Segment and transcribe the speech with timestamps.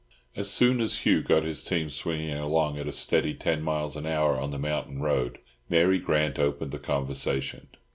[0.35, 4.07] As soon as Hugh got his team swinging along at a steady ten miles an
[4.07, 5.37] hour on the mountain road,
[5.69, 7.67] Mary Grant opened the conversation.